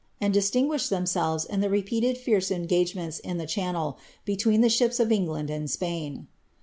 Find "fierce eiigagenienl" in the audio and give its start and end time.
2.17-3.19